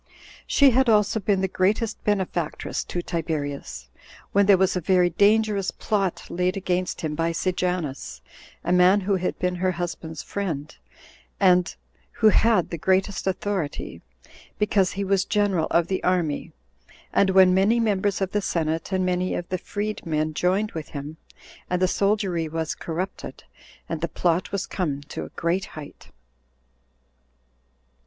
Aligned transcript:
She 0.47 0.71
had 0.71 0.89
also 0.89 1.19
been 1.19 1.41
the 1.41 1.47
greatest 1.47 2.03
benefactress 2.03 2.83
to 2.85 3.03
Tiberius, 3.03 3.87
when 4.31 4.47
there 4.47 4.57
was 4.57 4.75
a 4.75 4.81
very 4.81 5.11
dangerous 5.11 5.69
plot 5.69 6.23
laid 6.27 6.57
against 6.57 7.01
him 7.01 7.13
by 7.13 7.31
Sejanus, 7.31 8.19
a 8.63 8.71
man 8.71 9.01
who 9.01 9.17
had 9.17 9.37
been 9.37 9.53
her 9.57 9.73
husband's 9.73 10.23
friend, 10.23 10.75
and 11.39 11.75
who 12.13 12.29
had 12.29 12.71
the 12.71 12.79
greatest 12.79 13.27
authority, 13.27 14.01
because 14.57 14.93
he 14.93 15.03
was 15.03 15.23
general 15.23 15.67
of 15.69 15.85
the 15.85 16.03
army, 16.03 16.51
and 17.13 17.29
when 17.29 17.53
many 17.53 17.79
members 17.79 18.21
of 18.21 18.31
the 18.31 18.41
senate 18.41 18.91
and 18.91 19.05
many 19.05 19.35
of 19.35 19.47
the 19.49 19.59
freed 19.59 20.03
men 20.03 20.33
joined 20.33 20.71
with 20.71 20.87
him, 20.87 21.17
and 21.69 21.79
the 21.79 21.87
soldiery 21.87 22.49
was 22.49 22.73
corrupted, 22.73 23.43
and 23.87 24.01
the 24.01 24.07
plot 24.09 24.51
was 24.51 24.65
come 24.65 25.01
to 25.03 25.25
a 25.25 25.29
great 25.29 25.65
height. 25.77 26.09